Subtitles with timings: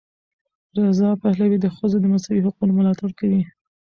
[0.85, 3.41] رضا پهلوي د ښځو د مساوي حقونو ملاتړ کوي.